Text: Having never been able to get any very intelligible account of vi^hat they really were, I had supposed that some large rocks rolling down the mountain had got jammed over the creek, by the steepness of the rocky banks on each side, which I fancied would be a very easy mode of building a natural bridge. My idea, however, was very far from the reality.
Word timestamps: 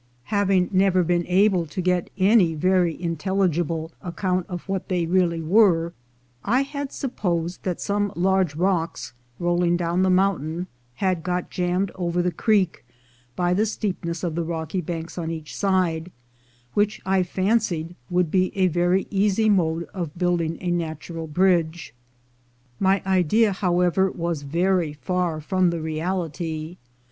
Having 0.33 0.69
never 0.71 1.03
been 1.03 1.27
able 1.27 1.67
to 1.67 1.79
get 1.79 2.09
any 2.17 2.55
very 2.55 2.99
intelligible 2.99 3.91
account 4.01 4.47
of 4.49 4.65
vi^hat 4.65 4.87
they 4.87 5.05
really 5.05 5.43
were, 5.43 5.93
I 6.43 6.63
had 6.63 6.91
supposed 6.91 7.61
that 7.61 7.79
some 7.79 8.11
large 8.15 8.55
rocks 8.55 9.13
rolling 9.37 9.77
down 9.77 10.01
the 10.01 10.09
mountain 10.09 10.65
had 10.95 11.21
got 11.21 11.51
jammed 11.51 11.91
over 11.93 12.23
the 12.23 12.31
creek, 12.31 12.83
by 13.35 13.53
the 13.53 13.67
steepness 13.67 14.23
of 14.23 14.33
the 14.33 14.41
rocky 14.43 14.81
banks 14.81 15.19
on 15.19 15.29
each 15.29 15.55
side, 15.55 16.11
which 16.73 16.99
I 17.05 17.21
fancied 17.21 17.93
would 18.09 18.31
be 18.31 18.51
a 18.57 18.69
very 18.69 19.05
easy 19.11 19.49
mode 19.51 19.83
of 19.93 20.17
building 20.17 20.57
a 20.61 20.71
natural 20.71 21.27
bridge. 21.27 21.93
My 22.79 23.03
idea, 23.05 23.53
however, 23.53 24.09
was 24.09 24.41
very 24.41 24.93
far 24.93 25.39
from 25.39 25.69
the 25.69 25.79
reality. 25.79 26.77